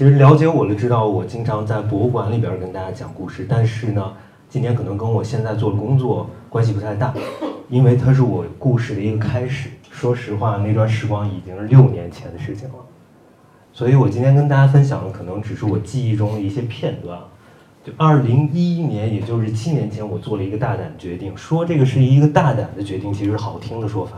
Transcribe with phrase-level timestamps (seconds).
[0.00, 4.14] 其实了解我的知道，我经常在博物馆里边跟大家讲故事，但是呢，
[4.48, 7.12] 今天可能跟我现在做的工作关系不太大，
[7.68, 9.68] 因为它是我故事的一个开始。
[9.90, 12.76] 说实话，那段时光已经是六年前的事情了，
[13.74, 17.20] 所以我今天跟大家分享的可能只是我记忆中的一些片段。
[17.84, 21.36] 就二零一一年，也就是七年前，我做了一个大胆的决定。
[21.36, 24.16] 说这个是一个大胆的决定，其实好听的说法，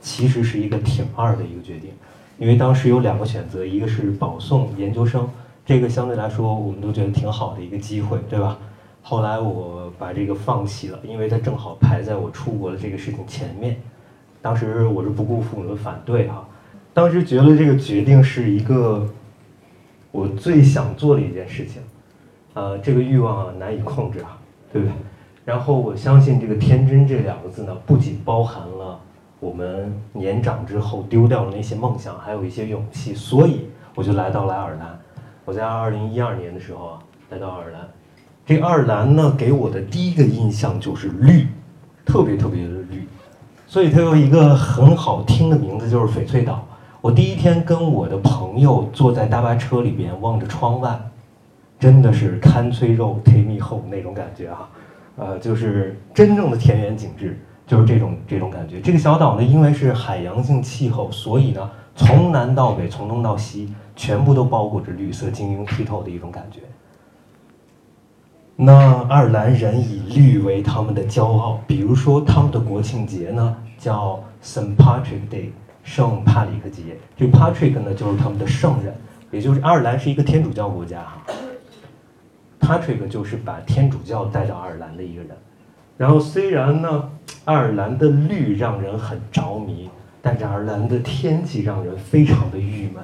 [0.00, 1.90] 其实是一个挺二的一个决定。
[2.38, 5.28] 因为当时有两个选择，一个是保送研究生，
[5.64, 8.58] 这个相对来说我们都觉得挺好的一个机会，对吧？
[9.02, 13.76] 后来我把这个放弃了，因为它正好排在我出国的这个事情前面。
[14.40, 16.46] 当时我是不顾父母的反对哈，
[16.92, 19.06] 当时觉得这个决定是一个
[20.10, 21.82] 我最想做的一件事情，
[22.54, 24.38] 呃，这个欲望啊难以控制啊，
[24.72, 24.92] 对不对？
[25.44, 28.73] 然后我相信这个天真这两个字呢，不仅包含了
[29.44, 34.98] 我们年长之后丢掉了那些梦想，还有一些勇气，所以我就来到了爱尔兰。
[35.44, 36.98] 我在二零一二年的时候啊，
[37.28, 37.82] 来到爱尔兰，
[38.46, 41.46] 这爱尔兰呢给我的第一个印象就是绿，
[42.06, 43.06] 特别特别的绿。
[43.66, 46.66] 所以它有一个很好听的名字，就是翡翠岛。
[47.02, 50.98] 我第一天跟我的朋友坐在大巴车里边，望着窗外，
[51.78, 54.70] 真的是看翠肉 take me home 那种感觉啊，
[55.16, 58.80] 呃，就是真正的田园景致，就是这种这种感觉。
[58.80, 66.60] 这个小岛呢，因为是海洋性气候，所以呢，从南到北，从东到西，全部都包裹着绿色，晶莹剔透的一种感觉。
[68.56, 73.56] 那爱尔兰人以绿为他们的骄傲，比如说他们的国庆节呢。
[73.76, 75.50] 叫 Saint Patrick Day，
[75.82, 76.96] 圣帕里克节。
[77.18, 78.94] 这 Patrick 呢，就是他们的圣人，
[79.30, 81.22] 也就是爱尔兰是一个天主教国家哈。
[82.60, 85.36] Patrick 就是把天主教带到爱尔兰的一个人。
[85.96, 87.08] 然后虽然呢，
[87.44, 89.88] 爱尔兰的绿让人很着迷，
[90.20, 93.02] 但是爱尔兰的天气让人非常的郁闷。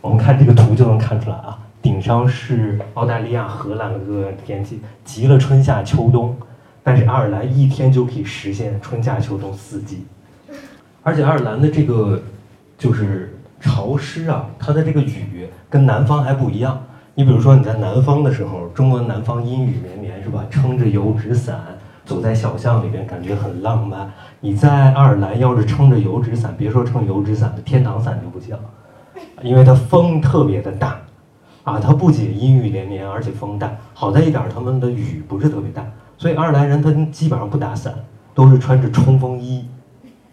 [0.00, 6.36] 我们看这个图就能看出来啊，顶上是澳大利亚、荷兰的个天气，集了春夏秋冬，
[6.82, 10.04] 但是爱尔兰一天就可以实现春夏秋冬四季。
[11.02, 12.20] 而且爱尔兰的这个
[12.76, 16.82] 就是潮湿啊，它的这个雨跟南方还不一样。
[17.14, 20.44] 你比如说你在南方的时候，中国南方阴雨绵绵是吧？
[20.50, 21.56] 撑着油纸伞
[22.06, 24.10] 走在小巷里边，感觉很浪漫。
[24.40, 28.56] 你在爱尔兰要是撑着油纸伞，别说撑油纸伞了，天堂伞就不行，
[29.42, 30.98] 因为它风特别的大
[31.64, 31.80] 啊。
[31.80, 33.76] 它不仅阴雨连绵，而且风大。
[33.92, 35.84] 好在一点，他们的雨不是特别大，
[36.16, 37.92] 所以爱尔兰人他基本上不打伞，
[38.32, 39.66] 都是穿着冲锋衣。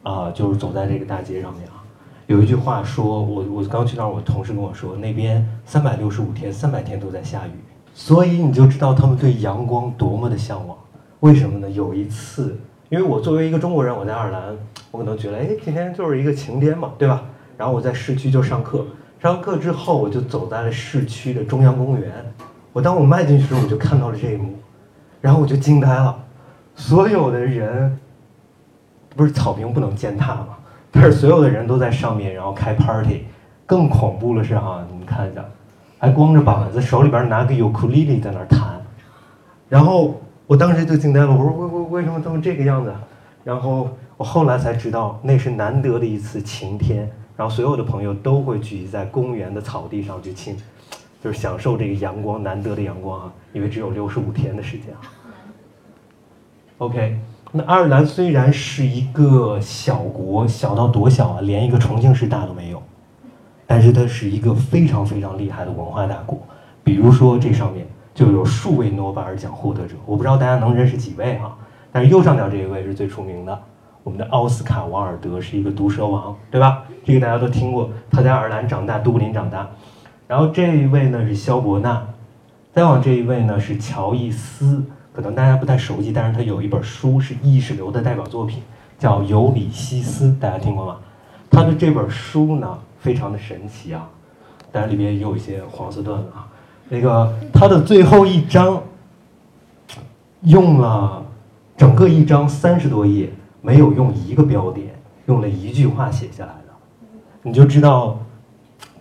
[0.03, 1.79] 啊，就是走在这个大街上面啊，
[2.27, 7.51] 有一句话说，我我刚去那儿，我同事跟我说，那边三百六十五天，三百天都在下雨，
[7.93, 10.77] 所以你就知道他们对阳光多么的向往。
[11.23, 11.69] 为什么呢？
[11.69, 14.41] 有一次，因为我作为一个中国人，我在爱尔兰，
[14.91, 17.23] 我可能觉得，哎，今天就是一个晴天嘛，对吧？
[17.57, 18.85] 然后我在市区就上课，
[19.21, 22.11] 上完课之后，我就走在了市区的中央公园。
[22.73, 24.53] 我当我迈进去的时候，我就看到了这一幕，
[25.21, 26.13] 然后我就惊呆了，
[26.75, 27.97] 所有的人。
[29.15, 30.57] 不是草坪不能践踏吗？
[30.91, 33.27] 但是所有的人都在上面，然后开 party。
[33.65, 35.45] 更恐怖的是哈，你们看一下，
[35.99, 38.59] 还光着膀子，手里边拿个尤克里里在那儿弹。
[39.69, 42.93] 然后我当时就惊呆了，我说为为为什么他们这个样子？
[43.43, 50.55] 然后我后来才知道，那是难得的一次晴天，然后所有的朋友都会聚集在公园的草地上去亲，
[51.23, 55.01] 就是享受这个阳光难得的阳光啊，因为只有六十五天的时间啊。
[56.79, 57.19] OK。
[57.55, 62.81] 那爱尔兰虽然是一个小国，小到多小啊，连一个重庆市大都没有，
[63.67, 66.39] 但是它是一个非常非常厉害的文化大国。
[66.83, 71.55] 比如说这上面就有数位诺贝尔奖获得者，我不知道大家能认识几位哈，
[71.91, 73.59] 但是右上角这一位是最出名的，
[74.03, 76.83] 我们的奥斯卡·王尔德是一个毒蛇王，对吧？
[77.03, 79.67] 这个大家都听过，他在爱尔兰长大，都柏林长大。
[80.27, 82.01] 然后这一位呢是肖伯纳，
[82.71, 84.83] 再往这一位呢是乔伊斯。
[85.11, 88.63] 可能大家不太熟悉，但是他有一本书是意识流的代表作品，
[88.97, 90.97] 叫《尤里西斯》，大家听过吗？
[91.51, 94.09] 他的这本书呢，非常的神奇啊，
[94.71, 96.47] 当然里边也有一些黄色段子啊。
[96.93, 98.79] 那个他的最后一章，
[100.41, 101.25] 用了
[101.75, 103.31] 整个一章三十多页，
[103.63, 104.89] 没有用一个标点，
[105.25, 106.73] 用了一句话写下来的，
[107.41, 108.19] 你就知道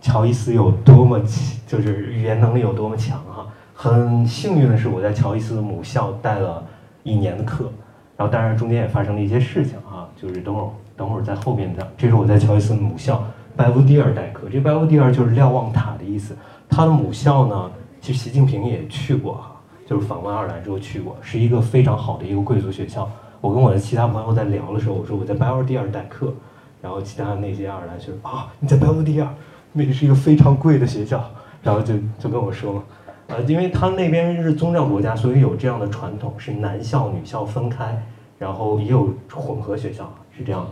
[0.01, 1.19] 乔伊斯有多么，
[1.67, 3.45] 就是语言能力有多么强哈。
[3.75, 6.63] 很幸运的是，我在乔伊斯的母校带了
[7.03, 7.71] 一年的课，
[8.17, 11.87] 然后当然中间也发生了一些事情啊，就是等会儿等会儿在后面讲。
[11.95, 13.23] 这是我在乔伊斯的母校
[13.55, 16.35] 拜乌第尔代课，这拜乌第尔就是瞭望塔的意思。
[16.67, 17.69] 他的母校呢，
[18.03, 19.55] 其实习近平也去过哈，
[19.87, 23.09] 就是访问爱尔兰之后去过，是一个非常好的一个贵族学校。
[23.39, 26.33] 我跟我的其他朋友在聊的时候，我说我在拜乌第尔代课，
[26.81, 29.33] 然后其他那些爱尔兰学生啊，你在拜乌第尔，
[29.71, 31.23] 那是一个非常贵的学校。
[31.61, 32.83] 然后就就跟我说嘛，
[33.27, 37.97] 呃，因为他那边是宗教国家，所以有这样的传统，是男校女校分开，
[38.37, 40.67] 然后也有混合学校，是这样的。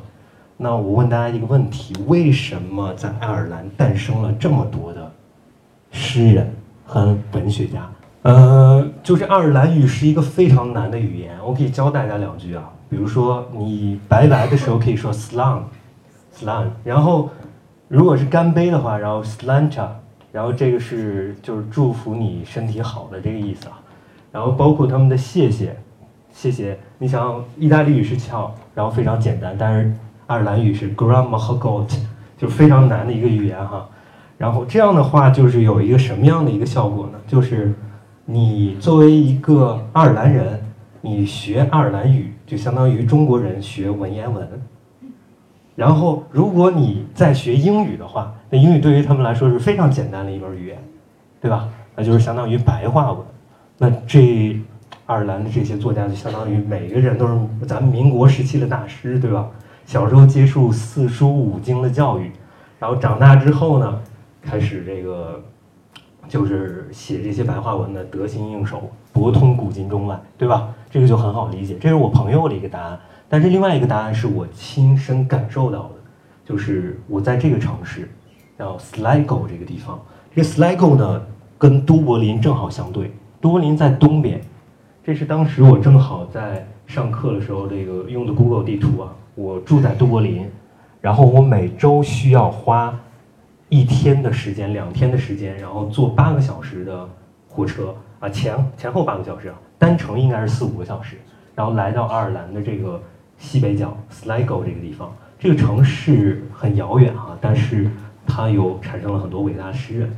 [0.58, 5.10] 那我问大家一个问题：为什么在爱尔兰诞生了这么多的
[5.92, 6.54] 诗人
[6.92, 7.90] 和文学家？
[8.24, 12.70] 呃，就是爱尔兰语是一个非常难的语言，我可以教大家两句啊。
[12.90, 17.30] 比如说，你拜拜的时候可以说 slan，slan，然后
[17.88, 19.88] 如果是干杯的话，然后 slanta，
[20.34, 23.80] 然后这个是就是祝福你身体好的这个意思啊。
[24.30, 25.74] 然后包括他们的谢谢，
[26.34, 26.78] 谢谢。
[26.98, 29.94] 你想，意大利语是翘，然后非常简单，但是
[30.28, 31.90] 爱尔兰语是 grandma 和 got，
[32.38, 33.88] 就非常难的一个语言哈。
[34.42, 37.20] 然后这样的话，就是有一个什么样的一个效果呢？
[37.28, 37.72] 就是
[38.26, 40.60] 你作为一个爱尔兰人，
[41.00, 44.50] 你学爱尔兰语就相当于中国人学文言文。
[45.76, 50.78] 然后，如果你在学英语的话，那英语对于他们来说是非常简单的一门语言，
[51.40, 51.70] 对吧？
[51.96, 53.22] 那就是相当于白话文。
[53.78, 54.60] 那这
[55.06, 57.38] 爱尔兰的这些作家就相当于每个人都是
[57.68, 59.48] 咱们民国时期的大师，对吧？
[59.86, 62.32] 小时候接受四书五经的教育，
[62.80, 64.00] 然后长大之后呢，
[64.42, 65.42] 开始这个。
[66.30, 70.70] 就是写这些白话文的得心应手，博通古今中外，对吧？
[70.90, 71.76] 这个就很好理解。
[71.82, 72.98] 这是我朋友的一个答案，
[73.28, 75.96] 但是另外一个答案是我亲身感受到的，
[76.46, 78.08] 就是我在这个城市，
[78.58, 80.00] 叫 Sligo 这个地方。
[80.34, 81.22] 这个 Sligo 呢，
[81.58, 83.12] 跟都柏林正好相对，
[83.42, 84.40] 都柏林在东边。
[85.04, 89.12] 这是当时我正好在上课的时候，这个用的 Google 地图啊。
[89.34, 90.48] 我住在都柏林，
[91.02, 92.98] 然后我每周需要花。
[93.72, 97.08] 一天的时间，两天的时间，然后坐八个小时的
[97.48, 101.16] 火车啊，前前后八个小时啊，单程应该是四五个小时，
[101.56, 103.02] 然后来到爱尔兰的这个
[103.38, 105.10] 西北角 Sligo 这个地方，
[105.40, 107.90] 这个城市很遥远哈，但是
[108.28, 110.18] 它有产生了很多伟大的诗人，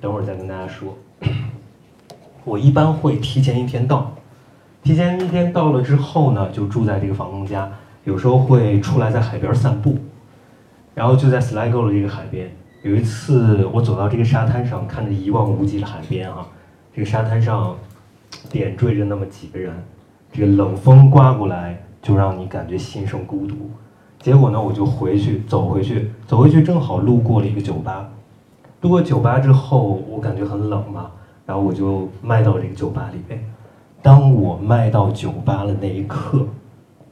[0.00, 0.96] 等会儿再跟大家说。
[2.44, 4.10] 我一般会提前一天到，
[4.82, 7.70] 提前一天到了之后呢，就住在这个房东家，
[8.04, 9.98] 有时候会出来在海边散步，
[10.94, 12.50] 然后就在 Sligo 的这个海边。
[12.86, 16.46] 有一次，我走到这个沙滩上，看着一望无际的海边啊，
[16.94, 17.74] 这个沙滩上
[18.48, 19.74] 点缀着那么几个人，
[20.32, 23.56] 这个冷风刮过来，就让你感觉心生孤独。
[24.20, 28.08] 结果呢，我就回去走回去，走回去正好路过了一个酒吧。
[28.82, 31.10] 路过酒吧之后，我感觉很冷嘛，
[31.44, 33.44] 然后我就迈到这个酒吧里边。
[34.00, 36.46] 当我迈到酒吧的那一刻，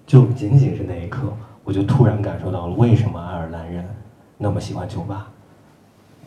[0.07, 1.33] 就仅仅是那一刻，
[1.65, 3.85] 我就突然感受到了为什么爱尔兰人
[4.39, 5.27] 那么喜欢酒吧。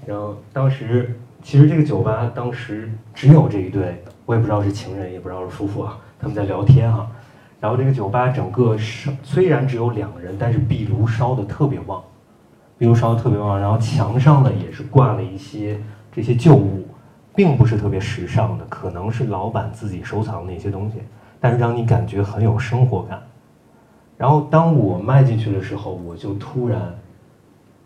[0.07, 1.13] 然后当时，
[1.43, 7.05] 其实这个酒吧当时只有这一对，我也不知道是情人，也不知道是夫妇啊，他们在聊天哈。
[7.59, 12.01] 然后这个酒吧整个烧，虽然只有两个人，但是壁炉烧的特别旺，
[12.77, 13.59] 壁炉烧的特别旺。
[13.59, 15.77] 然后墙上呢也是挂了一些
[16.09, 16.87] 这些旧物，
[17.35, 20.99] 并不是特别时尚的，可能是老板自己收藏的一些东西，
[21.41, 23.21] 但是让你感觉很有生活感。
[24.15, 26.79] 然后当我迈进去的时候，我就突然。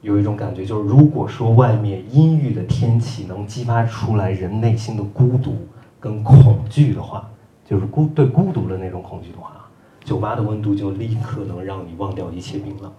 [0.01, 5.56] 有一种感觉，就是如果说外面阴郁的天气能激发出来人内心的孤独
[6.00, 7.30] 跟恐惧的话，
[7.63, 9.68] 就是孤对孤独的那种恐惧的话，
[10.03, 12.92] 酒吧的温度就立刻能让你忘掉一切冰冷。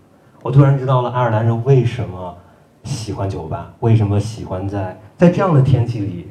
[0.43, 2.37] 我突然知道了爱尔兰人为什么
[2.85, 6.29] 喜欢酒吧，为什么喜欢在在这样的天气里，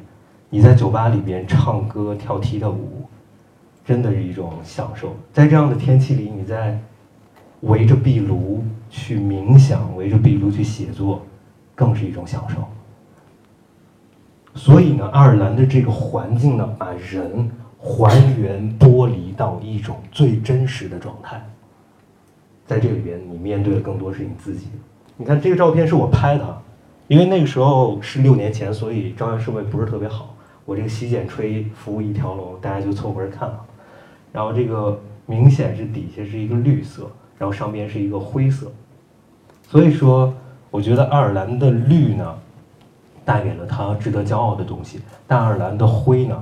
[0.48, 3.02] 你在酒吧里边唱歌跳踢踏舞，
[3.84, 5.14] 真的是一种享受。
[5.34, 6.80] 在这样的天气里，你在。
[7.62, 11.22] 围着壁炉去冥想，围着壁炉去写作，
[11.74, 12.56] 更是一种享受。
[14.54, 21.42] 所以呢，爱尔兰的这个环境呢，把人还原剥离到一种最真实的状态。
[22.66, 24.66] 在这里边，你面对的更多是你自己。
[25.16, 26.62] 你看这个照片是我拍的，
[27.06, 30.34] 因为那个时候是六年前，所以照相设备不是特别好。
[30.64, 33.60] 我这个洗剪吹服务一条龙，大家就凑合着看啊。
[34.32, 37.10] 然后这个明显是底下是一个绿色。
[37.42, 38.70] 然后上边是一个灰色，
[39.66, 40.32] 所以说，
[40.70, 42.32] 我觉得爱尔兰的绿呢，
[43.24, 46.40] 带给了他值得骄傲的东西；但爱尔兰的灰呢，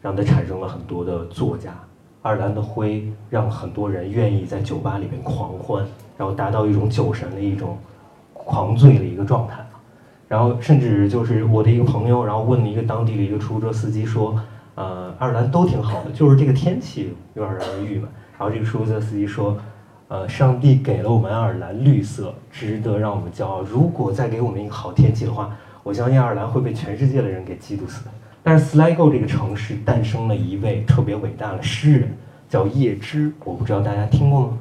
[0.00, 1.74] 让他产生了很多的作家。
[2.22, 5.84] 爱尔兰的灰让很多人愿意在酒吧里面狂欢，
[6.16, 7.76] 然后达到一种酒神的一种
[8.32, 9.62] 狂醉的一个状态。
[10.28, 14.34] 然后甚至就是我的一个朋友，然后问了一个当地的一个出租车司机说
[14.76, 18.08] ：“呃，爱尔兰都挺好的，就是这个天气有点让人郁闷。”
[18.38, 19.54] 然后这个出租车司机说。
[20.12, 23.62] 呃，上帝给了我们爱尔兰绿色，值得让我们骄傲。
[23.62, 28.10] 如果再给我们一个好天气的话，我相信爱尔兰会被全世界的人给嫉妒死的。
[28.42, 32.10] 但是，Sligo 这个城市诞生了一位特别伟大的诗人，
[32.46, 33.32] 叫叶芝。
[33.42, 34.58] 我不知道大家听过吗？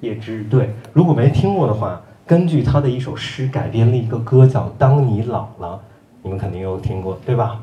[0.00, 5.78] 叶芝，对，如果没听过的话，根据他的一首诗改编了一个歌，叫《当你老了，
[6.24, 7.60] 你们肯定有听过，对吧？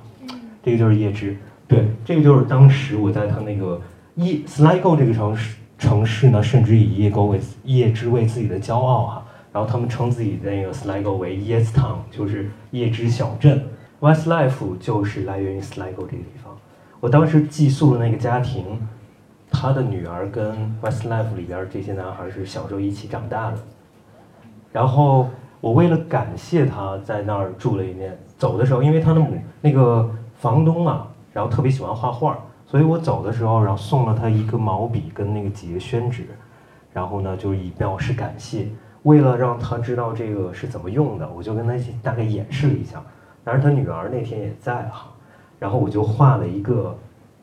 [0.64, 1.36] 这个就是叶芝，
[1.68, 3.82] 对，这个就是当时我在他那个
[4.16, 9.26] 叶 Sligo 这个城市城市呢，甚至以叶沟为叶芝为自己的骄傲哈。
[9.52, 13.64] 然后他们称自己的那个 Sligo 为 Yes Town，就是叶芝小镇。
[14.02, 16.54] Westlife 就是来源于 Sligo 这个地方。
[17.00, 18.66] 我当时寄宿的那个家庭，
[19.50, 23.58] 他的女儿跟 Westlife 里边这些男孩是小时候一起长大的。
[24.74, 25.30] 然后
[25.62, 32.38] 我为了感谢他在那儿住了一年，走的时候，因为他的母那个房东啊，然后特别喜欢画画，
[32.76, 36.26] 所以我走的时候，然后送了他一个毛笔跟那个几个宣纸，
[36.92, 38.68] 然后呢，就以表示感谢。
[39.04, 43.02] 为了让他知道这个是怎么用的，我就跟他大概演示了一下。
[43.46, 45.08] 当然，他女儿那天也在哈，
[45.58, 46.94] 然后我就画了一个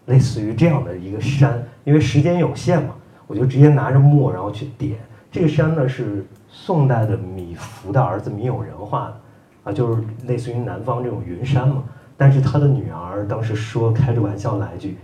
[0.04, 2.90] 类似于这样的一个山，因为时间有限嘛，
[3.26, 4.98] 我就直接拿着墨然后去点。
[5.30, 9.20] 这个山呢是宋代的米芾的儿子米友仁画的，
[9.64, 11.82] 啊，就是类似于南方这种云山嘛。
[12.18, 14.98] 但是他的女儿当时说开着玩笑来一句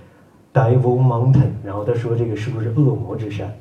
[0.59, 3.53] ，Devil Mountain，然后他说这个是不是恶魔之山？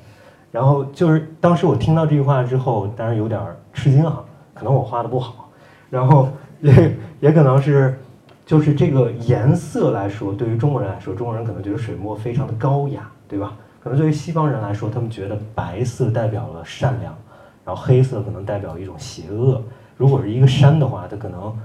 [0.52, 3.40] 然后就是当时我听到这句话之后，当然有点
[3.74, 4.24] 吃惊啊，
[4.54, 5.50] 可能我画的不好，
[5.90, 6.30] 然后
[6.62, 8.00] 也也可能是，
[8.46, 13.54] 就是这个颜色来说，对于中国人来说，中国人可能觉得水墨非常的高雅，对吧？
[13.84, 17.16] 可能对于西方人来说，他们觉得白色代表了善良，
[17.64, 19.62] 然后黑色可能代表一种邪恶。
[19.96, 21.56] 如果是一个山的话，它可能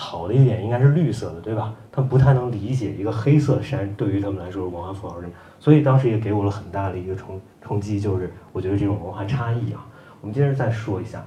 [0.00, 1.74] 好的一点应该是绿色的，对吧？
[1.90, 7.40] 他们不太能理解一个黑色山对于他们来说是文化符号什么，所以当时也给我了很大的一个冲。
[7.60, 9.84] 冲击就是我觉得这种文化差异啊，
[10.20, 11.20] 我们接着再说一下。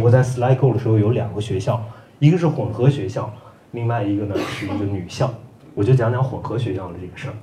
[0.00, 1.82] 我在 Sligo 的时候有两个学校，
[2.20, 3.28] 一个是混合学校，
[3.72, 5.28] 另外一个呢是一个女校。
[5.74, 7.34] 我就讲讲混合学校的这个事儿。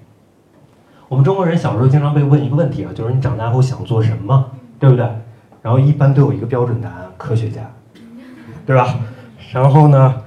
[1.10, 5.06] 我们中国人小时候经常被问一个问题啊，就是你长大后想做什么，对不对？
[5.62, 7.70] 然后一般都有一个标准答案，科学家，
[8.66, 8.96] 对吧？
[9.52, 10.24] 然后呢，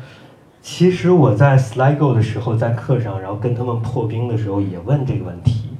[0.71, 5.71] 其实我在 Sligo 的时候，在课上，然后跟他们破冰的时候也问这个问题。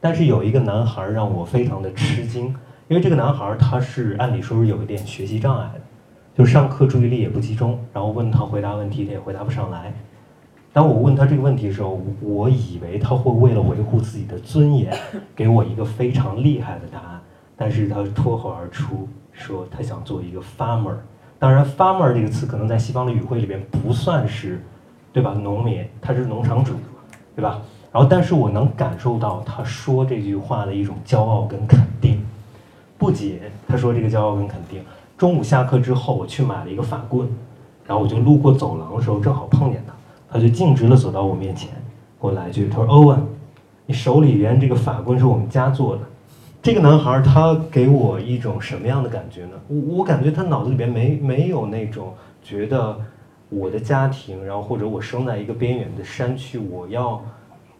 [0.00, 2.46] 但是有一个男孩让我非常的吃惊，
[2.88, 5.80] 因为这个男孩他是按理说是有一点学习障碍的，
[6.34, 9.94] 就上课注意力也不集中，然后问他回答问题他也回答不上来。
[10.72, 14.92] 当我问他这个问题的时候，我以为他会为了维护自己的尊严，
[15.36, 17.20] 给我一个非常厉害的答案，
[17.56, 20.96] 但是他脱口而出说他想做一个 farmer。
[21.42, 24.62] 当然，farmer 这个词可能在西方的语汇里边不算是，
[25.12, 25.34] 对吧？
[25.42, 26.74] 农民，他是农场主，
[27.34, 27.60] 对吧？
[27.90, 32.24] 然后，但是我能感受到他说这句话的一种骄傲跟肯定。
[32.96, 34.84] 不仅他说这个骄傲跟肯定，
[35.18, 37.28] 中午下课之后，我去买了一个法棍，
[37.88, 39.92] 然后我就路过走廊的时候，正好碰见他，
[40.30, 41.70] 他就径直的走到我面前，
[42.20, 43.20] 给我来一句，他说：“欧文，
[43.86, 46.02] 你手里边这个法棍是我们家做的。”
[46.62, 49.60] 这个男孩他给我一种什么样的感觉呢？
[49.68, 52.96] 我我感觉他脑子里边没没有那种觉得
[53.48, 57.22] 我的家庭，然后或者我生在一个边远的山区，我要。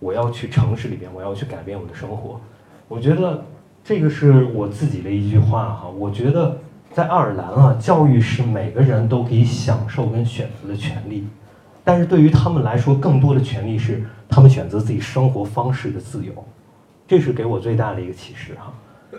[0.05, 2.41] 我要去城市里边，我要去改变我的生活。
[2.89, 3.41] 我觉得
[3.85, 5.89] 这个是我自己的一句话哈。
[5.97, 6.59] 我觉得
[6.91, 11.25] 在爱尔兰啊，教育是每个人都可以享受跟选择的权利，
[11.85, 16.33] 但是对于他们来说，更多的权利是他们选择自己生活方式的自由。
[17.13, 18.73] 这是给我最大的一个启示哈，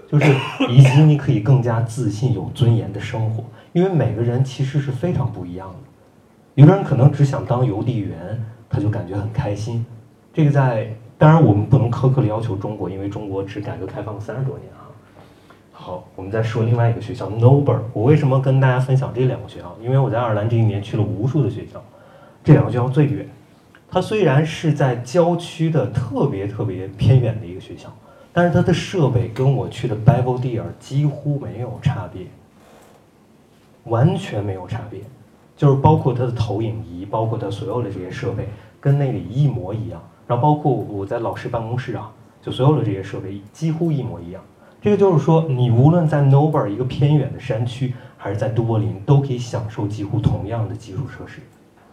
[0.07, 0.25] 就是
[0.67, 3.43] 以及你可以更加自信、有尊严的生活。
[3.71, 5.75] 因为每个人其实是非常不一样的。
[6.55, 9.85] 有的人可能只想当邮递员，他就感觉很开心。
[10.33, 14.89] 这个在当然我们不能苛刻的要求中国，因为中国只改革开放三十多年啊。
[15.71, 17.77] 好，我们再说另外一个学校 Noble。
[17.93, 19.77] 我为什么跟大家分享这两个学校？
[19.79, 21.79] 因为我在爱尔兰这一年去了无数的学校，
[22.43, 23.29] 这两个学校最远。
[23.93, 27.93] 它虽然是在郊区的特别特别偏远的一个学校，
[28.33, 32.25] 但是它的设备跟我去的 Belvedere 几乎没有差别，
[33.83, 35.01] 完全没有差别，
[35.55, 38.50] 就是包括它的投影仪，包括它所有的这些设备，
[38.81, 40.01] 跟那里一模一样。
[40.25, 44.41] 然后包括我在老师办公室啊，就所有的这些设备几乎一模一样。
[44.81, 51.41] 这个就是说，你无论在 Noble 一个偏远的山区，还是在都柏林，都可以享受几乎同样的基础设施。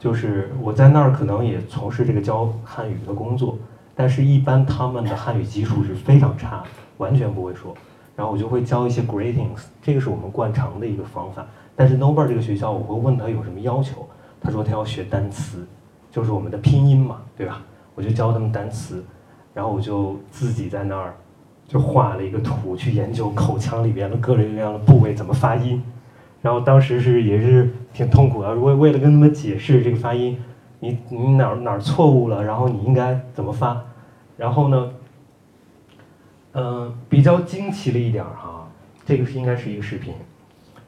[0.00, 3.56] 就是我在那儿可能也从事这个教汉语的工作，
[3.94, 6.64] 但是一般他们的汉语基础是非常差，
[6.96, 7.74] 完全不会说。
[8.16, 11.46] 然后我就会教一些 greetings，这个是我们惯常的一个方法。
[11.76, 14.08] 但是 Noble 这个学校，我会问他有什么要求，
[14.40, 15.66] 他说他要学单词，
[16.10, 17.62] 就是我们的拼音嘛，对吧？
[17.94, 19.04] 我就教他们单词，
[19.52, 21.14] 然后我就自己在那儿
[21.68, 25.82] 就画了一个图，去研究口腔里边的各种各样的部位怎么发音。
[26.42, 30.38] 然后当时是也是挺痛苦的，为为了跟他们解释这个发音，
[30.78, 33.80] 你你哪儿哪儿错误了，然后你应该怎么发。
[34.36, 34.90] 然后呢，
[36.52, 38.66] 嗯，比较惊奇了一点哈，
[39.04, 40.14] 这个是应该是一个视频，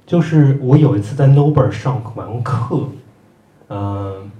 [0.06, 2.88] 就是我有一次在 Nobu 上完课。
[3.68, 4.30] 嗯，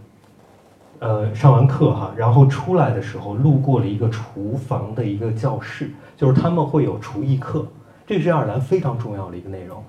[0.99, 7.67] 呃，上完课哈，然后出来的时候路过了一个厨房的一个教室，就是他们会有厨艺课，
[8.07, 9.83] 这是爱尔兰非常重要的一个内容。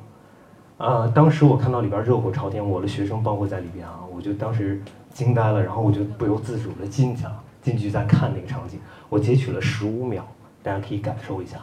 [0.84, 4.82] 啊，当时我看到里边热火朝天，我的学生包括在里边啊，我就当时
[5.14, 10.28] 惊呆了，然后我就不由自主的进去了，进去在看那个场景，我截取了十五秒，
[10.62, 11.58] 大家可以感受一下。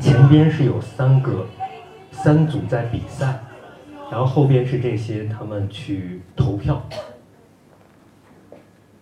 [0.00, 1.46] 前边是有三个
[2.10, 3.38] 三组在比赛，
[4.10, 6.82] 然后后边是这些他们去投票，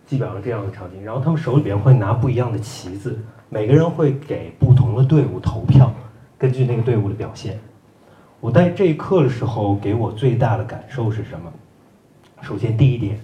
[0.07, 1.05] 基本上这样的场景。
[1.05, 3.19] 然后他们手里边会拿不一样的旗子，
[3.49, 5.93] 每个人会给不同的队伍投票，
[6.39, 7.59] 根据那个队伍的表现。
[8.41, 11.53] 我在这一课的时候，给我最大的感受是什么？
[12.43, 13.19] 首先第一点，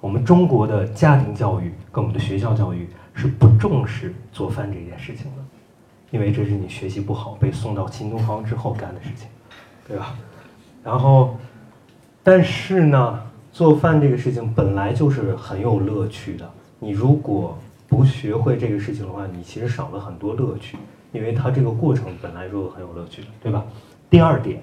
[0.00, 5.42] 我们中国的家庭教育跟我们的学校教育是不重视做饭这件事情的。
[6.12, 9.26] 因为这是你学习不好被送到新东方之后干的事情，
[9.88, 10.14] 对吧？
[10.84, 11.36] 然后，
[12.22, 13.20] 但是呢，
[13.56, 16.46] 做饭这个事情本来就是很有乐趣的。
[16.78, 17.56] 你如果
[17.88, 20.76] 不学会这个事情的话，你其实少了很多乐趣，
[21.10, 23.64] 因为它这个过程本来就很有乐趣的，对吧？
[24.10, 24.60] 第二点，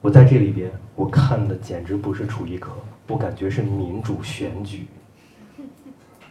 [0.00, 2.72] 我在这里边我看的简直不是厨艺课，
[3.08, 4.86] 我感觉是民主选举。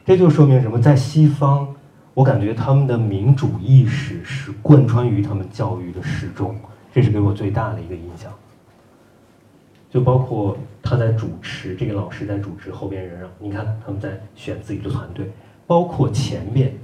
[0.04, 0.82] 这就说明什么？
[0.82, 1.68] 在西方。
[2.16, 6.56] 我感觉他们的民主意识是贯穿于他们教育的始终，
[6.92, 8.32] 这是给我最大的一个印象。
[9.96, 15.32] 就包括他在主持，这个老师在主持，后边人啊，你看他们在选自己的团队，
[15.66, 16.78] 包括前面，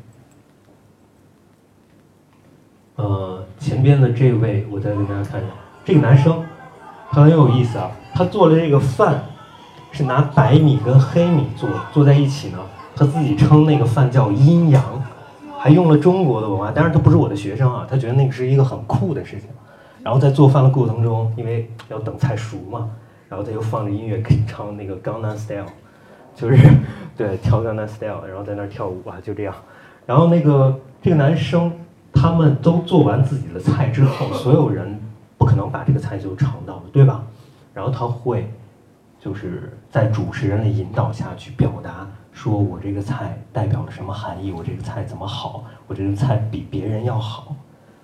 [2.96, 5.50] 呃，前边的这位，我再给大家看一下，
[5.84, 6.42] 这个男生，
[7.10, 9.22] 他很有意思啊，他做的这个饭
[9.92, 12.60] 是拿白米跟黑米做做在一起呢，
[12.96, 14.82] 他自己称那个饭叫阴阳。
[15.60, 19.50] 还用了中国的文化，当然他不是我的学生啊，他觉得那个是一个很酷的事情。
[20.02, 22.90] 然后在做饭的过程中，因为要等菜熟嘛，
[23.32, 25.64] 然后他又放着音乐，给你唱那个《江南 Style》，
[26.36, 26.58] 就是
[27.16, 29.56] 对跳《江南 Style》，然后在那儿跳舞啊，就这样。
[30.06, 31.72] 然后那个这个男生，
[32.12, 35.00] 他们都做完自己的菜之后，所有人
[35.38, 37.24] 不可能把这个菜就尝到了，对吧？
[37.74, 38.52] 然后他会
[39.18, 42.06] 就是在主持人的引导下去表达。
[42.34, 44.52] 说我这个菜代表了什么含义？
[44.52, 45.64] 我这个菜怎么好？
[45.88, 47.56] 我这个菜比别人要好，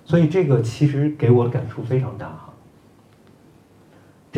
[0.06, 2.47] 所以这个其实给我的感触非常大。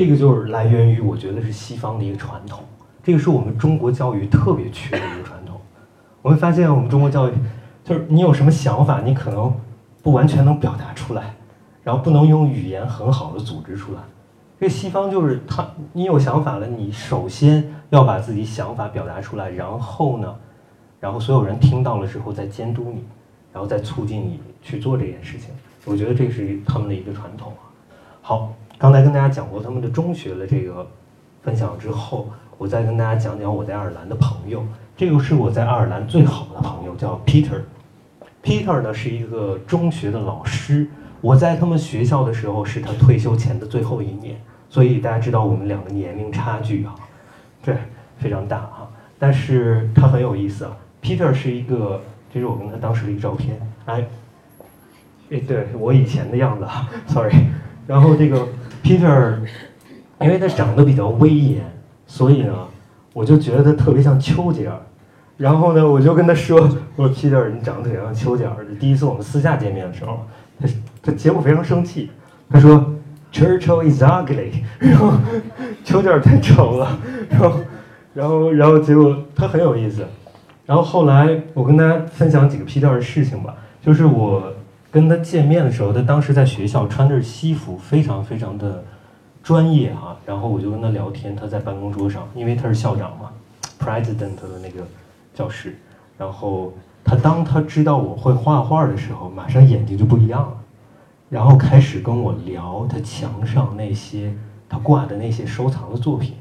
[0.00, 2.64] 这个就是来源于我觉得是西方的一个传统，
[3.02, 5.60] 这个是我们中国教育特别缺的一个传统。
[6.22, 7.32] 我会发现我们中国教育
[7.84, 9.52] 就是你有什么想法，你可能
[10.02, 11.34] 不完全能表达出来，
[11.82, 14.00] 然后不能用语言很好的组织出来。
[14.58, 20.34] 这西方就是他，你有想法了，你首先要把自己想法表达出来，然后呢，
[20.98, 23.04] 然后所有人听到了之后再监督你，
[23.52, 25.50] 然后再促进你去做这件事情。
[25.84, 27.68] 我觉得这是他们的一个传统啊。
[28.22, 30.86] 好，刚才跟大家讲过他们的中学的这个
[31.42, 34.64] 分享之后，我再跟大家讲讲我在爱尔兰的朋友。
[34.96, 37.60] 这个是我在爱尔兰最好的朋友，叫 Peter。
[38.42, 40.86] Peter 呢是一个中学的老师，
[41.20, 44.40] 我在他们学校的时候是他退休前的最后一年。
[44.70, 46.94] 所以大家知道我们两个年龄差距啊，
[47.62, 47.76] 对，
[48.16, 48.88] 非常大啊。
[49.18, 50.74] 但是他很有意思啊。
[51.02, 52.00] Peter 是一个，
[52.32, 53.60] 这是我跟他当时的一个照片。
[53.84, 54.06] 哎，
[55.32, 57.34] 哎，对我以前的样子啊， sorry。
[57.86, 58.46] 然后这个
[58.82, 59.36] Peter，
[60.20, 61.62] 因为他长得比较威严，
[62.06, 62.54] 所以呢，
[63.12, 64.76] 我就觉得他特别像丘吉尔。
[65.36, 70.20] 然后呢，我就跟他说：“我说 Peter，你长得特别像丘吉尔。”第一次我们私下见面的时候，
[70.60, 70.68] 他
[71.02, 72.10] 他结果非常生气，
[72.50, 72.94] 他说。
[73.32, 75.12] Churchill is ugly， 然后
[75.84, 77.60] 丘吉尔太丑了，然后，
[78.12, 80.04] 然后，然后结果他很有意思，
[80.66, 84.52] 然后后来我跟大家分享几个 Peter 的事情吧，就是我
[84.90, 88.82] 跟他见面的时候，他当时在学校穿着西服，非常非常的
[89.42, 93.30] 专业啊，然后我就跟他聊天，他在办公桌上，因为他是校长嘛
[93.78, 94.86] ，President 的那个
[95.32, 95.78] 教室，
[96.18, 96.72] 然后
[97.04, 100.56] 他当他知道我会画画的时候，马上眼睛就不一样了。
[101.28, 104.34] 然后开始跟我聊他墙上那些
[104.68, 106.34] 他挂的那些收藏的作品，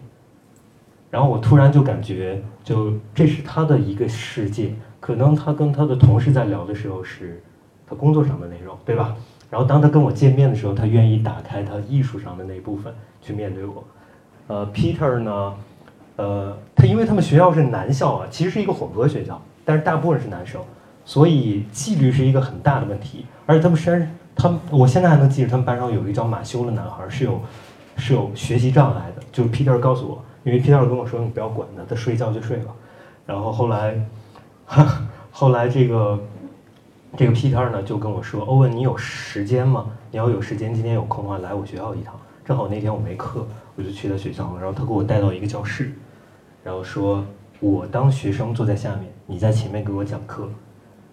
[1.11, 4.73] 然后我突然就感觉，就这是他的一个世界。
[4.99, 7.41] 可能他跟他的同事在聊的时候是
[7.89, 9.15] 他工作上的内容，对吧？
[9.49, 13.83] 然后当他跟我见面的时候，他愿意打开他艺术上的那部分去面对我。
[14.47, 15.53] 呃，Peter 呢，
[16.17, 20.61] 呃，他因为他们学校是男校啊，其实是一个混合学校，但是大部分是男生，
[21.03, 24.15] 所以纪律是一个很大的问题，而且他们山。
[24.35, 27.41] 他们，我现在还能记得他们班上有一个叫马修的男孩，是有，
[27.97, 29.21] 是有学习障碍的。
[29.33, 32.73] 就是 Peter 告诉我，因为 Peter 跟我说，你不要管他，他睡觉就睡了。
[33.25, 33.99] 然后后来，
[35.29, 36.17] 后来这个，
[37.17, 39.87] 这个 Peter 呢就跟我说：“欧文，你有时间吗？
[40.11, 42.15] 你要有时间，今天有空的话来我学校一趟。
[42.45, 43.45] 正好那天我没课，
[43.75, 44.61] 我就去他学校了。
[44.61, 45.91] 然后他给我带到一个教室，
[46.63, 47.23] 然后说
[47.59, 50.47] 我当学生坐在下面，你在前面给我讲课。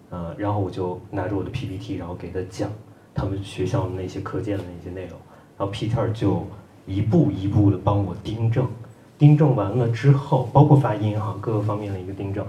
[0.09, 2.69] 呃，然后我就拿着我的 PPT，然后给他讲
[3.13, 5.19] 他们学校的那些课件的那些内容。
[5.57, 6.45] 然后 Peter 就
[6.85, 8.67] 一步一步的帮我订正，
[9.17, 12.45] 订正完了之后，包括发音哈，各个方面的一个订正。”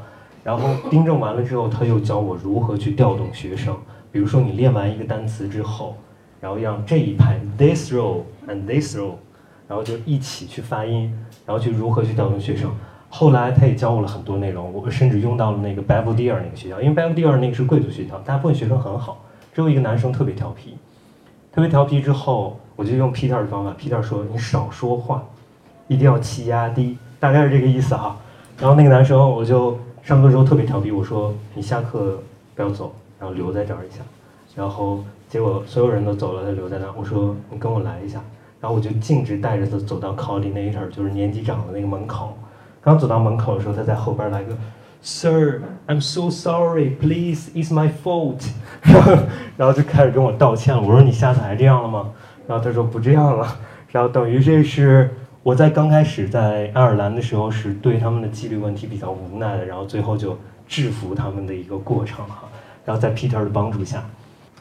[0.49, 3.77] 然后订正完了之后，他又教我如何去调动学生。
[4.11, 5.95] 比如说，你练完一个单词之后，
[6.41, 9.11] 然后让这一排 this row and this row，
[9.69, 11.13] 然后就一起去发音，
[11.45, 12.71] 然后去如何去调动学生。
[13.11, 19.19] 后来他也教我了很多内容，我甚至用到了那个 Belvedere 那个学校，因为 Belvedere 那个是贵族学校，大部分学生很好，
[19.53, 20.79] 只有一个男生特别调皮。
[21.53, 25.23] 特别调皮之后，我就用 Peter 的方法，Peter 说你少说话，
[25.89, 28.17] 一定要气压低，大概是这个意思哈。
[28.59, 29.79] 然后那个男生我就。
[30.09, 32.19] 上课时候特别调皮，我说你下课
[32.55, 33.99] 不要走，然后留在这儿一下，
[34.57, 36.95] 然后结果所有人都走了，他留在那儿。
[36.97, 38.19] 我说你跟我来一下，
[38.59, 42.39] 然后我就径直带着他走到 coordinator，就是年级长的那个门口。
[42.81, 44.57] 刚走到门口的时候，他在后边来个
[45.03, 48.49] Sir，I'm so sorry，please，it's my fault。
[48.81, 49.13] 然后
[49.59, 50.81] 然后就开始跟我道歉了。
[50.81, 52.13] 我说你下次还这样了吗？
[52.47, 53.47] 然后他说不这样了。
[53.91, 55.11] 然后等于这是。
[55.49, 60.37] 我在刚开始在爱尔兰的时候，是对他们的纪律问题比较无奈的，然后最后就
[60.69, 62.47] 制服他们的一个过程哈。
[62.85, 64.05] 然后在 Peter 的帮助下，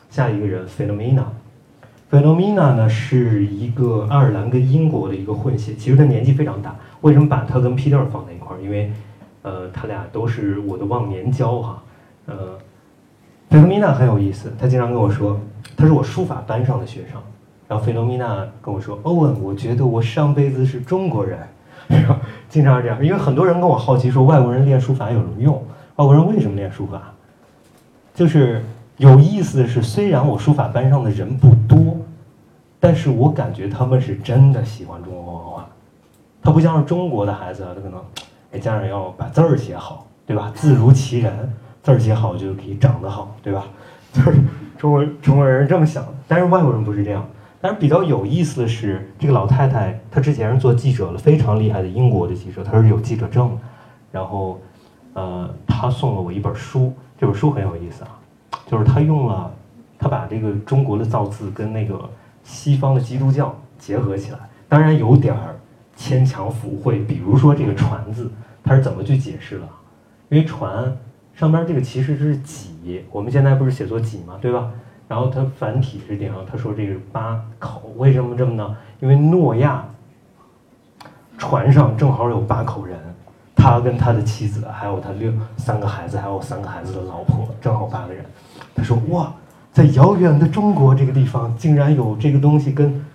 [0.10, 6.74] 下一个人 Philomena，Philomena 呢是一个爱尔兰跟英国的一个混血，其实他年纪非常大。
[7.02, 8.62] 为什么把他跟 Peter 放在一块儿？
[8.62, 8.90] 因为，
[9.42, 11.84] 呃，他俩都是我的忘年交哈。
[12.28, 12.58] 呃
[13.50, 15.38] ，Philomena 很有意思，他经常跟我说，
[15.76, 17.22] 他是我书法班上的学生。
[17.68, 21.40] 然后菲洛米娜跟我说：“欧文，我觉得我上辈子是中国人。”
[22.50, 25.56] 经常这样，因为很多人跟我好奇说，外国人练书法有什么用？
[25.96, 27.14] 外国人为什么练书法？
[28.14, 28.64] 就是
[28.98, 31.98] 有意思的是，虽然我书法班上的人不多，
[32.80, 35.68] 但是我感觉他们是真的喜欢中国文化。
[36.42, 38.02] 他不像是中国的孩子，他可能
[38.52, 40.52] 哎家长要把字儿写好，对吧？
[40.56, 41.54] 字如其人，
[41.84, 43.66] 字儿写好就可以长得好，对吧？
[44.14, 44.38] 就是
[44.78, 47.26] 中国中国人是这么想的，但是外国人不是这样。
[47.60, 53.58] 但是比较有意思的是，这个老太太她之前是做记者的，非常厉害的英国的记者，她是有记者证。
[54.12, 54.60] 然后，
[55.14, 58.20] 呃，她送了我一本书，这本书很有意思啊，
[58.68, 59.52] 就是她用了，
[59.98, 62.10] 她把这个中国的造字跟那个
[62.44, 64.40] 西方的基督教结合起来，
[64.70, 65.56] 当然有点儿
[65.96, 67.00] 牵强附会。
[67.00, 68.32] 比如说这个“船”字，
[68.64, 69.68] 它是怎么去解释的？
[70.30, 70.96] 因为“船”
[71.34, 74.72] 上边这个其实是“己”，我们现在不是写作“己”嘛，对吧？
[75.08, 78.76] 然后他繁体是点上，他说这个八口，为什么这么呢？
[79.00, 79.86] 因为诺亚
[81.38, 82.98] 船上正好有八口人，
[83.56, 88.26] 他跟他的妻子，还有他六三个孩子，还有三个孩子的老婆，正好八个人。
[88.76, 89.34] 他说哇，
[89.72, 93.06] 在遥远的中国这个地方，竟然有这个东西跟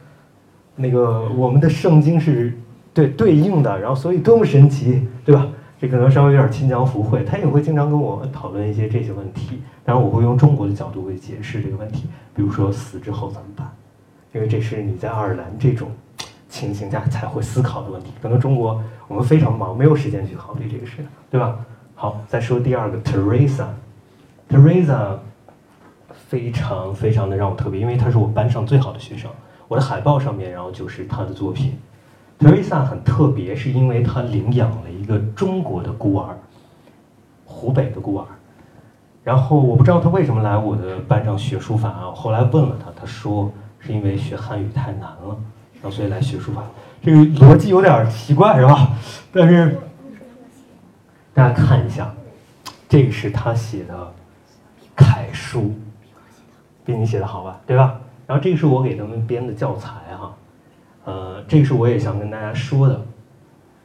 [0.75, 2.57] 那个我们的圣经是
[2.95, 5.47] 对对应的，然后所以多么神奇，对吧？
[5.83, 9.61] 这可能稍微有点牵强附会，他也会经常跟我讨论一些这些问题。
[9.85, 13.69] 当然，我会用中国的角度会解释这个问题，比如说死之后怎么办？
[14.33, 15.91] 因为这是你在爱尔兰这种
[16.49, 18.13] 情形下才会思考的问题。
[18.23, 21.59] 可能中国我们非常忙，没有时间去考虑这个事，对吧？
[21.97, 25.17] 好，再说第二个，Teresa，Teresa
[26.29, 29.29] 非常非常的让我特别，因为她是我班上最好的学生。
[29.67, 31.77] 我的海报上面，然后就是她的作品。
[32.43, 36.37] Teresa 很特别，是因为她领养了一个中国的孤儿，
[37.45, 38.27] 湖北的孤儿。
[39.25, 42.11] 然后我不知道他为什么来我的班上学书法啊。
[42.13, 45.37] 后来问了他，他说是因为学汉语太难了，
[45.75, 46.65] 然后所以来学书法。
[47.01, 48.89] 这个逻辑有点奇怪，是吧？
[49.33, 49.79] 但是
[51.33, 52.13] 大家看一下，
[52.89, 54.13] 这个是他写的
[54.97, 55.73] 楷书，
[56.85, 57.61] 比你写的好吧？
[57.65, 58.01] 对吧？
[58.27, 60.35] 然后这个是我给他们编的教材哈。
[61.05, 63.01] 呃，这个是我也想跟大家说的，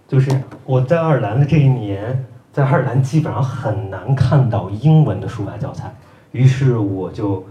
[0.08, 0.30] 就是
[0.66, 5.94] 我在爱尔兰的这一年，在爱尔兰基本上很难看到英文的书法教材，
[6.32, 7.46] 于是我就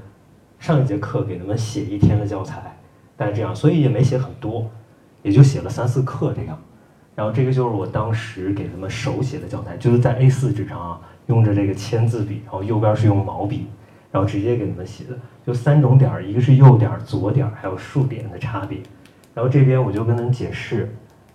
[0.58, 2.76] 上一节课给他们写一天的教材，
[3.16, 4.70] 大概这样，所以也没写很多，
[5.22, 6.56] 也就写了三四课这样。
[7.14, 13.66] 然后这个就是我当时给他们手写的教材，就是在 A4 纸上啊，用着这个签字笔，然后右边是用毛笔，
[14.12, 18.78] 然后直接给他们写的，就三种点，一个是右点、左点，还有竖点的差别。
[19.36, 20.90] 然后这边我就跟他们解释，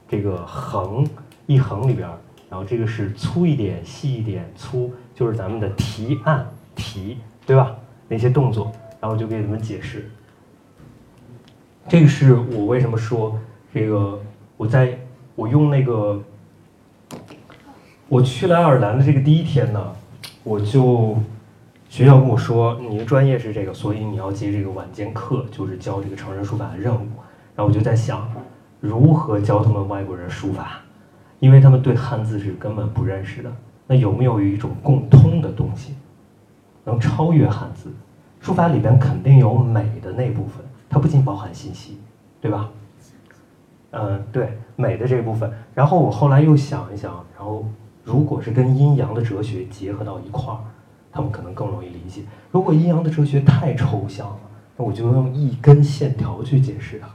[0.08, 1.08] 这个横
[1.46, 2.10] 一横里边，
[2.50, 7.76] 然后这个是粗一点、细一点、粗，就是咱们的提按提，对吧？
[8.08, 10.10] 那些动作，然后就给他们解释。
[11.88, 13.38] 这个是我为什么说
[13.72, 14.20] 这个，
[14.58, 14.98] 我在
[15.36, 16.20] 我用那个，
[18.08, 19.96] 我去了爱尔兰的这个第一天呢，
[20.44, 21.16] 我就
[21.88, 27.08] 学校跟我说，你的专业是这个，所以你要接这个晚间课，就是教这个成人书法的任务。
[27.62, 28.28] 然后我就在想，
[28.80, 30.80] 如何教他们外国人书法？
[31.40, 33.54] 因为他们对汉字是根本不认识的。
[33.86, 35.94] 那有没有一种共通的东西，
[36.84, 37.92] 能超越汉字？
[38.40, 42.00] 书法里边肯定有美的那部分，它不仅包含信息，
[42.42, 42.68] 对吧？
[43.92, 45.54] 嗯，对，美的这部分。
[45.76, 47.64] 然后我后来又想一想，然后
[48.04, 50.58] 如果是跟阴阳的哲学结合到一块儿。
[51.12, 52.24] 他们可能更容易理解。
[52.50, 54.40] 如果阴阳的哲学太抽象了，
[54.78, 57.08] 那我就用一根线条去解释它，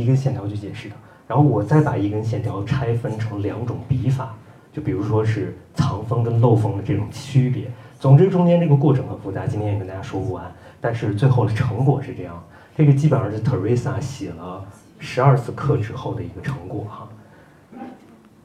[0.00, 0.94] 一根线条去解释的。
[1.26, 4.34] 然后我再把一根线条拆分成两种笔法，
[4.72, 7.64] 就比如说是藏锋跟漏锋的这种区别。
[7.98, 10.52] 总之，中间这个过程很复杂，今天也跟大家说不完。
[10.80, 12.44] 但是最后的成果是这样，
[12.76, 14.62] 这个基本上是 Teresa 写了
[14.98, 17.08] 十二次课之后的一个成果哈。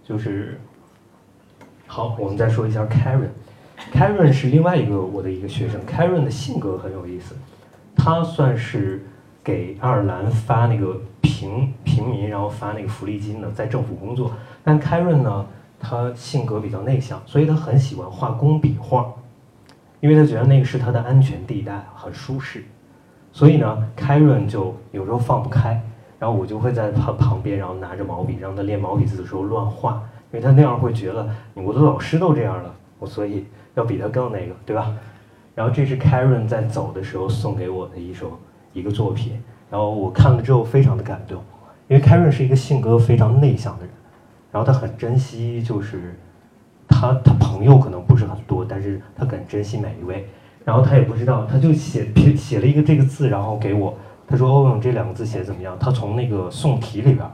[0.04, 0.60] 就是
[1.86, 3.30] 好，我们再说一下 Karen。
[3.94, 7.36] Karen 是另外一个我的一个学生，Karen 的性格很有意思，
[7.96, 9.06] 他算是
[9.44, 14.32] 给爱尔兰发那个平平民，然后发那个福利金的，在政府工作。
[14.64, 15.46] 但凯润呢，
[15.80, 19.14] 他性格比较内向，所以他很喜欢画工笔画，
[20.00, 22.64] 因为他觉得那个是他的安全地带，很舒适。
[23.32, 25.82] 所以呢凯润就有时候放不开，
[26.20, 33.46] 然后我就会在他旁边，然后拿着毛笔，让他练毛笔字的时候乱画，因为他那样会觉得我的老师都这样了，我所以。
[33.74, 34.94] 要比他更那个，对吧？
[35.56, 38.38] 然后这是凯润在走的时候送给我的一首
[38.74, 41.42] 一个作品，然后我看了之后非常的感动，
[41.88, 43.94] 因为 Karen 是一个性格非常内向的人，
[44.52, 46.20] 然后他很珍惜，就是
[46.88, 50.28] 他他朋友可能不是很多，但是他很珍惜每一位，
[50.66, 52.06] 然后他也不知道，他就写
[52.36, 55.76] 写了一个这个字，然后给我，他说欧永这两个字写的怎么样？
[55.80, 57.26] 他从那个宋体里边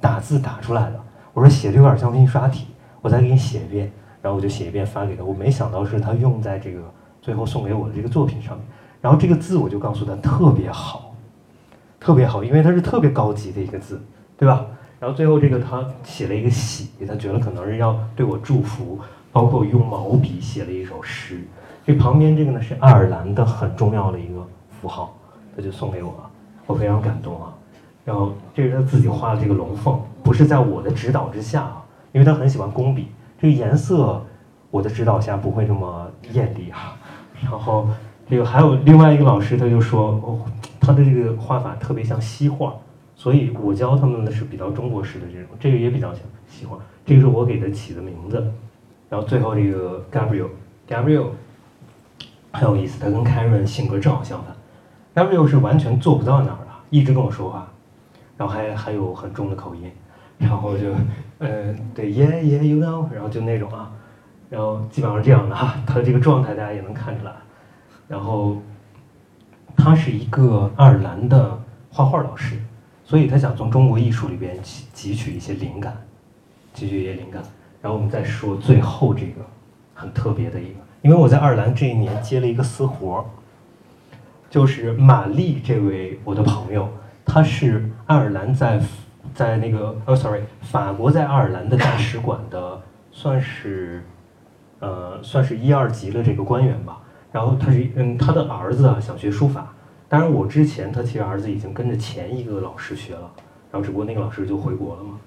[0.00, 1.00] 打字打出来的，
[1.32, 2.66] 我说写的有点像印刷体，
[3.00, 3.90] 我再给你写一遍。
[4.20, 6.80] 然后我就写一遍发给他，我没想到是他用在这个
[7.22, 8.66] 最后送给我的这个作品上面。
[9.00, 11.07] 然后这个字我就告诉他特别好，
[12.00, 14.00] 特别好，因为它是特别高级的一个字，
[14.36, 14.64] 对吧？
[15.00, 18.98] 然后最后这个他写了一个喜，他觉得可能是要对我祝福，
[19.30, 21.40] 包括用毛笔写了一首诗。
[21.86, 25.16] 这旁边这个呢是爱尔兰的很重要的一个符号，
[25.56, 26.30] 他就送给我了，
[26.66, 27.54] 我非常感动啊。
[28.04, 33.08] 然后这是他自己画的这个龙凤，不是在我的指导之下啊，因为他很喜欢工笔。
[33.40, 34.20] 这个颜色，
[34.70, 36.96] 我的指导下不会这么艳丽哈。
[37.40, 37.86] 然后
[38.28, 40.40] 这个还有另外一个老师，他就说哦，
[40.88, 42.72] 他的这个画法特别像西画，
[43.14, 46.78] 所以我教他们的是比较中国式的这种，这个也比较像西画。
[47.04, 48.50] 这个是我给他起的名字。
[49.10, 51.26] 然后最后这个 Gabriel，Gabriel
[52.52, 54.56] 很有意思，他跟 Karen 性格正好相反。
[55.14, 57.70] Gabriel 是完全做不到那儿的，一直跟我说话，
[58.38, 59.90] 然后还还有很重的口音。
[60.38, 60.92] 然后就，
[61.38, 63.90] 呃，对，yeah yeah，you know，然后就那种啊，
[64.48, 67.32] 然后基本上是这样的哈，他的这个状态大家也能看出来。
[68.06, 68.56] 然后，
[69.78, 71.58] 他是一个爱尔兰的
[71.90, 72.58] 画画老师，
[73.04, 75.96] 所以他想从中国艺术里边汲汲取一些灵感，
[76.74, 77.42] 汲取一些灵感。
[77.80, 79.40] 然后我们再说最后这个
[79.94, 83.24] 很特别的一个，因为我在爱尔兰这一年接了一个私活儿，
[84.50, 86.88] 就是玛丽这位我的朋友，
[87.24, 88.78] 他是爱尔兰在。
[89.34, 92.80] 在那个哦，sorry，法国在爱尔兰的大使馆的
[93.12, 94.02] 算是，
[94.80, 96.98] 呃，算是一二级的这个官员吧。
[97.30, 99.72] 然后他是，嗯，他的儿子啊想学书法。
[100.08, 103.30] 当然我之前他其实儿子已经跟着前一个老师学了，
[103.70, 105.18] 然后只不过那个老师就回国了嘛。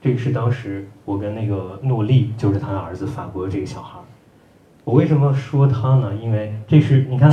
[0.00, 3.98] 这个是当时我跟那个诺丽，就是他的儿子，法国这个小孩。
[4.82, 6.12] 我为什么说他呢？
[6.16, 7.32] 因为这是你看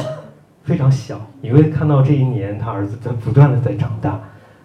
[0.61, 4.21] 非常小，你会看到这一年他儿子在不断的在长大。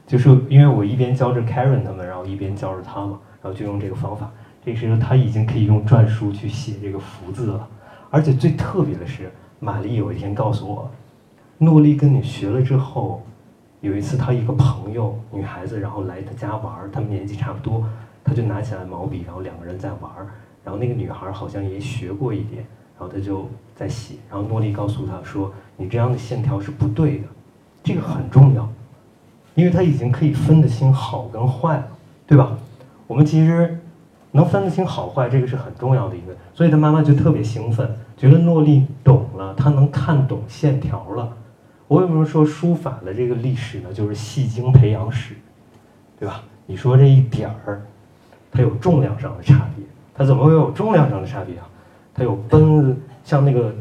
[0.06, 4.30] 就是因为我一边教着 Karen 他们，然后一边教着他嘛，然后就用这个方法。
[4.62, 7.66] 这时候他已经可以用篆书去写这个福字了。
[8.14, 10.88] 而且最特别的是，玛丽有一天告诉我，
[11.58, 13.20] 诺丽跟你学了之后，
[13.80, 17.84] 有一次她一个朋友女孩子，然后来她家玩儿，他们年纪差不多，
[18.22, 20.12] 她就拿起来毛笔，然后两个人在玩，
[20.62, 22.64] 然后那个女孩好像也学过一点，
[22.96, 27.24] 然后她就在写，然后诺丽告诉她说：“你这样的线条是不对的，
[27.82, 28.68] 这个很重要。”
[29.56, 31.88] 因为她已经可以分得清好跟坏了，
[32.28, 32.56] 对吧？
[33.08, 33.76] 我们其实
[34.30, 36.32] 能分得清好坏，这个是很重要的一个。
[36.54, 37.92] 所以他妈妈就特别兴奋，
[38.24, 41.30] 觉得诺丽懂了，他能看懂线条了。
[41.86, 43.92] 我为什么说书法的这个历史呢？
[43.92, 45.34] 就是戏精培养史，
[46.18, 46.42] 对吧？
[46.64, 47.82] 你说这一点儿，
[48.50, 49.84] 它有重量上的差别，
[50.14, 51.68] 它怎么会有重量上的差别啊？
[52.14, 53.74] 它有奔像那个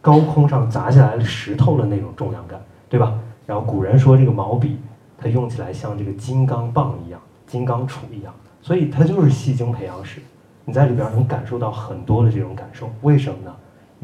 [0.00, 3.12] 高空上砸下来的石头的那种重量感，对吧？
[3.44, 4.78] 然后古人说这个毛笔。
[5.18, 10.22] 它用起来像这个金刚棒一样，金刚杵一样，所以它就是戏精培养史。
[10.64, 13.54] 你在里边能感受到很多的这种感受，为什么呢？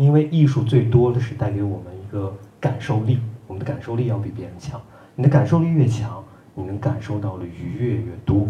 [0.00, 4.80] 因为艺术最多的是带给我们一个感受力，我们的感受力要比别人强。
[5.14, 8.48] 你的感受力越强，你能感受到的愉悦越多。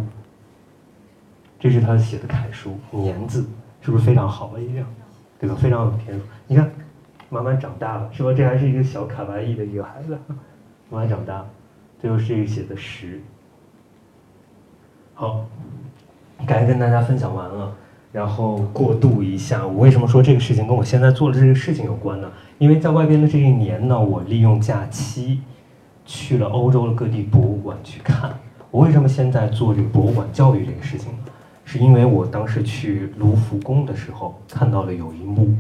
[1.59, 3.45] 这是他写的楷书“年”字，
[3.81, 4.87] 是不是非常好的一样？
[5.41, 5.57] 对吧？
[5.57, 6.25] 非常有天赋。
[6.47, 6.71] 你看，
[7.29, 8.33] 慢慢长大了，是吧？
[8.33, 10.17] 这还是一个小卡哇伊的一个孩子，
[10.89, 11.45] 慢慢长大。
[11.99, 13.21] 最后是一个写的“十”。
[15.15, 15.45] 好，
[16.47, 17.75] 该跟大家分享完了。
[18.13, 22.29] 然后过渡一下，我为什么说这个事情跟我现在做的这个事情有关呢？
[22.59, 25.41] 因为在外边的这一年呢，我利用假期
[26.05, 28.37] 去了欧洲的各地博物馆去看。
[28.73, 31.19] 我为什么现在做这个博物馆教育这个事情呢？
[31.65, 35.55] 是因为我当时去卢浮宫的时候看到了有一幕，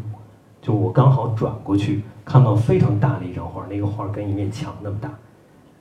[0.60, 5.08] 就我刚好转过去看到非常大的一张画，那个画跟一面墙那么大，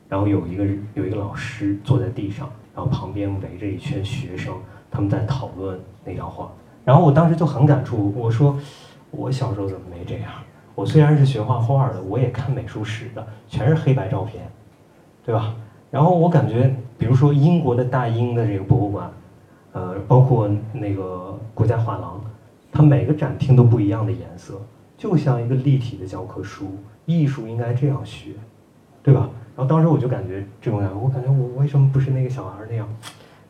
[0.08, 4.54] 然后有一个有一个老师坐在地上，然后旁边围着一圈学生。
[4.92, 6.52] 他们在讨论那张画，
[6.84, 8.58] 然后我当时就很感触，我说
[9.12, 10.32] 我小时候怎么没这样？
[10.76, 14.50] 我虽然是学画画的，我也看美术史的，全是黑白照片，
[15.26, 15.56] 对吧？
[15.92, 19.12] 然后我感觉，比如说英国的大英的这个博物馆，
[19.74, 22.22] 呃，包括那个国家画廊，
[22.72, 24.62] 它每个展厅都不一样的颜色，
[24.98, 26.68] 就像一个立体的教科书。
[27.06, 28.34] 艺术应该这样学，
[29.02, 29.30] 对吧？
[29.56, 32.88] 然后当时我就感觉这种感觉，我感觉我为什么不是那个小孩那样？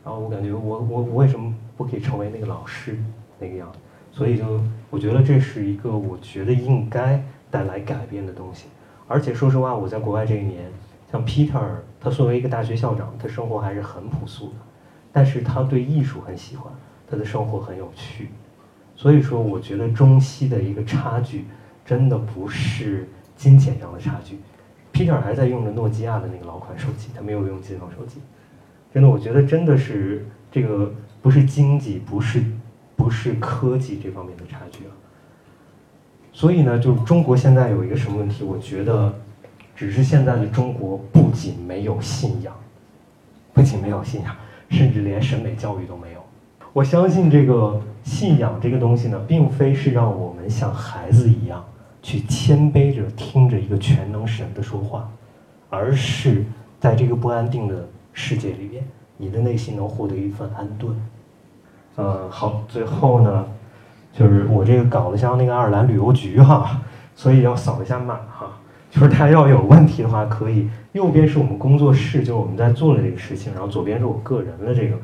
[0.10, 2.98] 然后我感觉我我我为什么不可以成为那个老师
[3.38, 3.78] 那个样子？
[4.12, 8.66] 所以就我觉得这是一个我觉得应该带来改变的东西。
[9.08, 10.66] 而且说实话，我在国外这一年，
[11.12, 11.62] 像 Peter，
[12.02, 14.56] 他作为一个大学校长，他生活还是很朴素的，
[15.14, 16.74] 但是他对艺术很喜欢，
[17.08, 18.30] 他的生活很有趣。
[18.96, 21.46] 所以说，我觉得中西的一个差距，
[21.86, 24.40] 真的不是金钱上的差距。
[24.92, 28.20] Peter 还在用着诺基亚的那个老款手机，他没有用智能手机。
[28.92, 32.44] 真的，我觉得真的是这个不是经济，不是
[32.96, 34.92] 不是科技这方面的差距啊。
[36.34, 38.44] 所以呢，就是中国现在有一个什么问题？
[38.44, 39.14] 我觉得，
[39.76, 42.52] 只是现在的中国不仅没有信仰，
[43.54, 44.36] 不仅没有信仰，
[44.70, 46.20] 甚至连审美教育都没有。
[46.74, 51.64] 我相信这个信仰这个东西呢，并非是让我们像孩子一样
[52.02, 55.12] 去谦卑着听着一个全能神的说话，
[55.70, 56.44] 而是
[56.80, 57.88] 在这个不安定的。
[58.20, 58.84] 世界里边，
[59.16, 60.94] 你的内心能获得一份安顿。
[61.96, 63.46] 嗯，好，最后呢，
[64.12, 66.82] 就是我这个搞得像那个爱尔兰旅游局哈，
[67.16, 68.52] 所以要扫一下码哈。
[68.92, 74.98] 就是大家要有问题的话，可以右边是我们工作室，就是我们在做的这个事情，然后左边是我个人的这个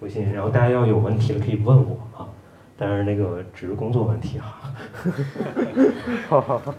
[0.00, 2.26] 微信，然后大家要有问题了可以问我啊，
[2.76, 4.72] 但是那个只是工作问题哈。
[6.28, 6.74] 好 好好。